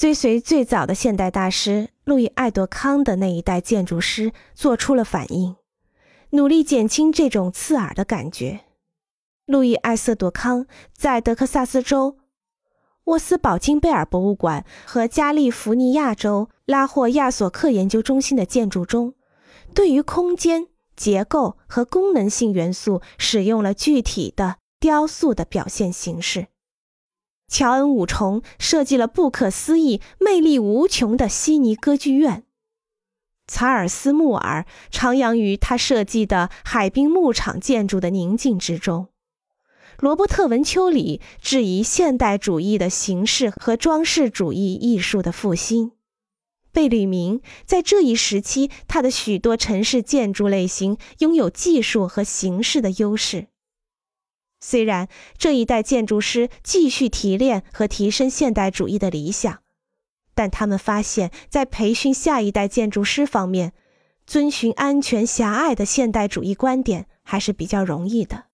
[0.00, 5.56] 追随最早的现代大师路易·爱多康的那一代建筑师做出了反应，
[6.30, 8.60] 努力减轻这种刺耳的感觉。
[9.44, 10.64] 路易·艾瑟朵康
[10.96, 12.16] 在德克萨斯州
[13.04, 19.12] 沃斯堡金贝尔博物馆和加利福尼亚州拉霍亚索克研究中心的建筑中，
[19.74, 26.46] 对于空间结构和功能性元素使用了具体的雕塑的表现形式。
[27.50, 32.44] 乔恩·五重设计了不可思议、魅力无穷的悉尼歌剧院。
[33.48, 39.08] 查尔斯·穆尔徜徉于他设计的海滨牧场建筑的宁静之中。
[39.98, 45.90] 罗伯特·文丘里质疑现代主义的形式和装饰主义艺术的复兴。
[46.72, 53.48] 贝吕明在这一时期，他的许多城市建筑类型拥有技术和形式的优势。
[54.60, 59.60] 虽然这一代建筑师继续提炼和提升现代主义的理想，
[60.34, 63.72] 但他们发现，在培训下一代建筑师方面，
[64.26, 68.49] 遵循安全狭隘的现代主义观点还是比较容易的。